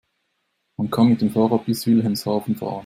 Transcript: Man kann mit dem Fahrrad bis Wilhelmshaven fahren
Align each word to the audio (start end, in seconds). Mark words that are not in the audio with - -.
Man 0.77 0.89
kann 0.89 1.09
mit 1.09 1.21
dem 1.21 1.29
Fahrrad 1.29 1.67
bis 1.67 1.85
Wilhelmshaven 1.85 2.55
fahren 2.55 2.79